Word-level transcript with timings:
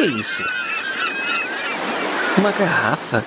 que 0.00 0.02
é 0.02 0.06
isso? 0.06 0.42
Uma 2.36 2.50
garrafa? 2.50 3.24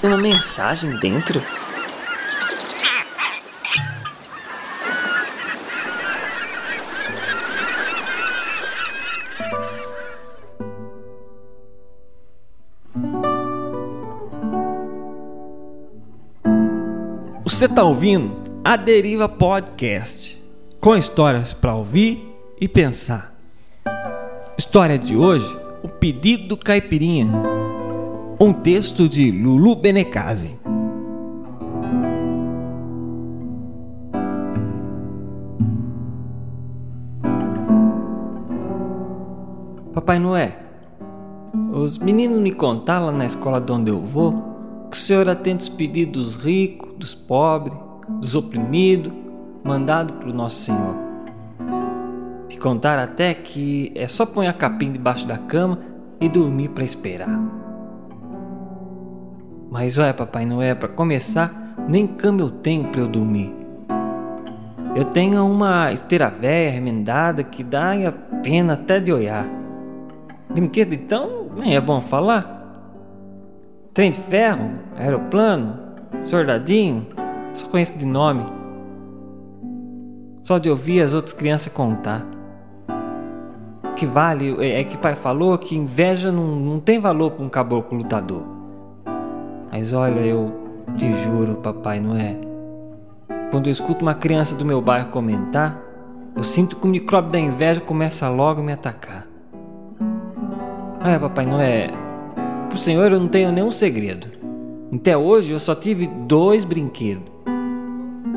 Tem 0.00 0.10
uma 0.10 0.18
mensagem 0.18 0.96
dentro? 0.96 1.40
Você 17.44 17.66
está 17.66 17.84
ouvindo 17.84 18.50
a 18.64 18.74
Deriva 18.76 19.28
Podcast, 19.28 20.39
com 20.80 20.96
histórias 20.96 21.52
para 21.52 21.74
ouvir 21.74 22.26
e 22.58 22.66
pensar. 22.66 23.34
História 24.56 24.98
de 24.98 25.14
hoje: 25.14 25.46
O 25.82 25.88
Pedido 25.88 26.48
do 26.48 26.56
Caipirinha. 26.56 27.30
Um 28.40 28.54
texto 28.54 29.06
de 29.06 29.30
Lulu 29.30 29.76
Benecase. 29.76 30.58
Papai 39.92 40.18
Noé, 40.18 40.56
os 41.70 41.98
meninos 41.98 42.38
me 42.38 42.52
contaram 42.52 43.06
lá 43.06 43.12
na 43.12 43.26
escola 43.26 43.60
de 43.60 43.70
onde 43.70 43.90
eu 43.90 44.00
vou 44.00 44.48
que 44.90 44.96
o 44.96 45.00
Senhor 45.00 45.28
atende 45.28 45.64
os 45.64 45.68
pedidos 45.68 46.34
dos 46.34 46.36
ricos, 46.42 46.90
dos 46.96 47.14
pobres, 47.14 47.76
dos 48.08 48.34
oprimidos, 48.34 49.12
mandado 49.64 50.14
para 50.14 50.28
o 50.28 50.32
nosso 50.32 50.64
Senhor. 50.64 50.94
Me 52.48 52.56
contaram 52.58 53.02
até 53.02 53.34
que 53.34 53.92
é 53.94 54.06
só 54.06 54.26
pôr 54.26 54.46
a 54.46 54.52
capim 54.52 54.92
debaixo 54.92 55.26
da 55.26 55.38
cama 55.38 55.78
e 56.20 56.28
dormir 56.28 56.68
para 56.70 56.84
esperar. 56.84 57.38
Mas 59.70 59.96
olha, 59.98 60.12
Papai 60.12 60.44
Noé, 60.44 60.74
para 60.74 60.88
começar, 60.88 61.74
nem 61.88 62.06
cama 62.06 62.40
eu 62.40 62.50
tenho 62.50 62.88
para 62.88 63.00
eu 63.00 63.08
dormir. 63.08 63.54
Eu 64.96 65.04
tenho 65.04 65.46
uma 65.46 65.92
esteira 65.92 66.28
velha 66.28 66.72
remendada 66.72 67.44
que 67.44 67.62
dá 67.62 67.92
a 67.92 68.12
pena 68.42 68.72
até 68.72 68.98
de 68.98 69.12
olhar. 69.12 69.46
Brinquedo 70.48 70.92
então 70.92 71.48
nem 71.56 71.76
é 71.76 71.80
bom 71.80 72.00
falar. 72.00 72.58
Trem 73.94 74.10
de 74.10 74.18
ferro, 74.18 74.70
aeroplano, 74.96 75.78
soldadinho, 76.24 77.06
só 77.52 77.68
conheço 77.68 77.96
de 77.96 78.06
nome. 78.06 78.59
Só 80.50 80.58
de 80.58 80.68
ouvir 80.68 81.00
as 81.00 81.14
outras 81.14 81.32
crianças 81.32 81.72
contar. 81.72 82.26
Que 83.94 84.04
vale 84.04 84.56
é, 84.58 84.80
é 84.80 84.82
que 84.82 84.98
pai 84.98 85.14
falou 85.14 85.56
que 85.56 85.76
inveja 85.76 86.32
não, 86.32 86.56
não 86.56 86.80
tem 86.80 86.98
valor 86.98 87.30
para 87.30 87.44
um 87.44 87.48
caboclo 87.48 87.96
lutador. 87.96 88.42
Mas 89.70 89.92
olha, 89.92 90.18
eu 90.18 90.52
te 90.96 91.12
juro, 91.12 91.54
papai, 91.54 92.00
não 92.00 92.16
é? 92.16 92.36
Quando 93.52 93.68
eu 93.68 93.70
escuto 93.70 94.04
uma 94.04 94.12
criança 94.12 94.56
do 94.56 94.64
meu 94.64 94.82
bairro 94.82 95.10
comentar, 95.10 95.80
eu 96.34 96.42
sinto 96.42 96.74
que 96.74 96.84
o 96.84 96.90
micróbio 96.90 97.30
da 97.30 97.38
inveja 97.38 97.80
começa 97.80 98.28
logo 98.28 98.60
a 98.60 98.64
me 98.64 98.72
atacar. 98.72 99.28
Ah, 100.98 101.16
Papai 101.20 101.46
Noé, 101.46 101.86
pro 102.68 102.76
senhor 102.76 103.12
eu 103.12 103.20
não 103.20 103.28
tenho 103.28 103.52
nenhum 103.52 103.70
segredo. 103.70 104.26
Até 104.92 105.16
hoje 105.16 105.52
eu 105.52 105.60
só 105.60 105.76
tive 105.76 106.08
dois 106.08 106.64
brinquedos. 106.64 107.29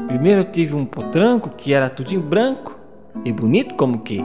Primeiro 0.08 0.42
eu 0.42 0.52
tive 0.52 0.76
um 0.76 0.86
potranco 0.86 1.50
que 1.50 1.74
era 1.74 1.90
tudinho 1.90 2.22
branco 2.22 2.78
e 3.26 3.32
bonito 3.32 3.76
como 3.76 4.00
que. 4.00 4.24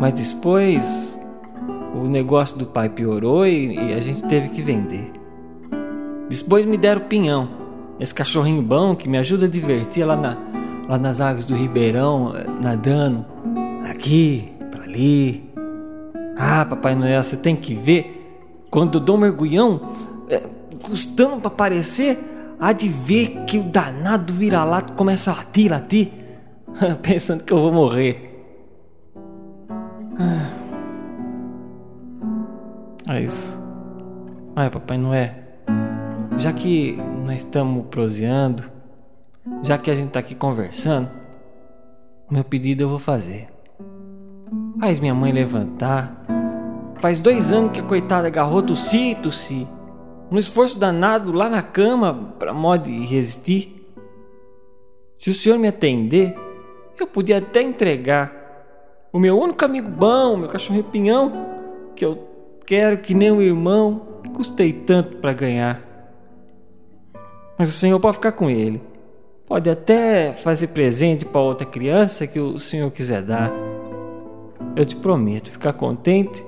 Mas 0.00 0.14
depois 0.14 1.18
o 1.94 2.06
negócio 2.06 2.58
do 2.58 2.66
pai 2.66 2.88
piorou 2.88 3.46
e, 3.46 3.92
a 3.92 4.00
gente 4.00 4.22
teve 4.24 4.48
que 4.48 4.62
vender. 4.62 5.10
Depois 6.28 6.64
me 6.66 6.76
deram 6.76 7.00
o 7.00 7.04
pinhão, 7.04 7.48
esse 7.98 8.14
cachorrinho 8.14 8.62
bom 8.62 8.94
que 8.94 9.08
me 9.08 9.18
ajuda 9.18 9.46
a 9.46 9.48
divertir 9.48 10.04
lá, 10.04 10.16
na, 10.16 10.36
lá 10.88 10.98
nas 10.98 11.20
águas 11.20 11.46
do 11.46 11.54
Ribeirão, 11.54 12.34
nadando 12.60 13.24
aqui, 13.88 14.52
para 14.70 14.84
ali. 14.84 15.48
Ah, 16.36 16.64
Papai 16.64 16.94
Noel, 16.94 17.22
você 17.22 17.36
tem 17.36 17.56
que 17.56 17.74
ver. 17.74 18.14
Quando 18.70 18.98
eu 18.98 19.00
dou 19.00 19.16
um 19.16 19.20
mergulhão, 19.20 19.80
é, 20.28 20.42
custando 20.82 21.38
para 21.38 21.48
aparecer, 21.48 22.18
há 22.60 22.72
de 22.72 22.88
ver 22.88 23.44
que 23.46 23.58
o 23.58 23.64
danado 23.64 24.24
do 24.24 24.32
vira-lata 24.32 24.92
começa 24.94 25.30
a 25.30 25.36
latir, 25.36 25.70
latir, 25.70 26.12
pensando 27.02 27.44
que 27.44 27.52
eu 27.52 27.58
vou 27.58 27.72
morrer. 27.72 28.24
Ah. 30.18 30.58
É 33.10 33.22
isso. 33.22 33.56
Ai, 34.54 34.68
Papai 34.68 34.98
Noel, 34.98 35.30
já 36.36 36.52
que 36.52 36.98
nós 37.24 37.36
estamos 37.36 37.86
proseando, 37.86 38.64
já 39.62 39.78
que 39.78 39.90
a 39.90 39.94
gente 39.94 40.08
está 40.08 40.20
aqui 40.20 40.34
conversando, 40.34 41.08
meu 42.30 42.44
pedido 42.44 42.82
eu 42.82 42.88
vou 42.88 42.98
fazer. 42.98 43.48
Faz 44.78 44.98
minha 44.98 45.14
mãe 45.14 45.32
levantar. 45.32 46.24
Faz 46.96 47.20
dois 47.20 47.52
anos 47.52 47.72
que 47.72 47.80
a 47.80 47.84
coitada 47.84 48.26
agarrou 48.26 48.62
tossi 48.62 49.14
tossi. 49.14 49.66
Um 50.30 50.38
esforço 50.38 50.78
danado 50.78 51.32
lá 51.32 51.48
na 51.48 51.62
cama 51.62 52.34
para 52.38 52.52
modo 52.52 52.84
de 52.84 53.06
resistir. 53.06 53.74
Se 55.16 55.30
o 55.30 55.34
senhor 55.34 55.58
me 55.58 55.68
atender, 55.68 56.34
eu 56.98 57.06
podia 57.06 57.38
até 57.38 57.62
entregar 57.62 58.38
o 59.12 59.18
meu 59.18 59.38
único 59.38 59.64
amigo 59.64 59.88
bom, 59.88 60.36
meu 60.36 60.48
cachorro 60.48 60.84
pinhão, 60.84 61.32
que 61.96 62.04
eu 62.04 62.28
quero 62.66 62.98
que 62.98 63.14
nem 63.14 63.32
um 63.32 63.40
irmão, 63.40 64.20
custei 64.34 64.72
tanto 64.72 65.16
para 65.16 65.32
ganhar. 65.32 65.82
Mas 67.58 67.70
o 67.70 67.72
senhor 67.72 67.98
pode 67.98 68.18
ficar 68.18 68.32
com 68.32 68.48
ele. 68.48 68.80
Pode 69.46 69.68
até 69.68 70.34
fazer 70.34 70.68
presente 70.68 71.24
para 71.24 71.40
outra 71.40 71.66
criança 71.66 72.26
que 72.26 72.38
o 72.38 72.60
senhor 72.60 72.90
quiser 72.90 73.22
dar. 73.22 73.50
Eu 74.76 74.84
te 74.84 74.94
prometo 74.94 75.50
ficar 75.50 75.72
contente, 75.72 76.44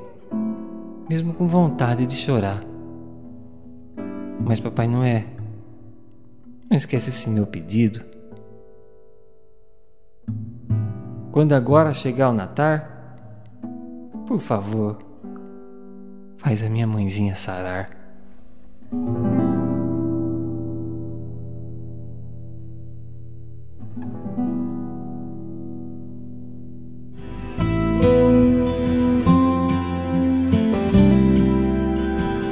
mesmo 1.09 1.33
com 1.35 1.47
vontade 1.47 2.07
de 2.07 2.15
chorar. 2.15 2.70
Mas, 4.45 4.59
Papai 4.61 4.89
Noé, 4.89 5.27
não 6.71 6.77
esquece 6.77 7.11
esse 7.11 7.29
meu 7.29 7.47
pedido. 7.47 8.05
Quando 11.33 11.53
agora 11.53 11.95
chegar 11.95 12.31
o 12.31 12.33
Natal, 12.33 12.81
por 14.27 14.41
favor, 14.41 14.99
faz 16.37 16.63
a 16.63 16.71
minha 16.71 16.87
mãezinha 16.87 17.35
sarar. 17.35 18.00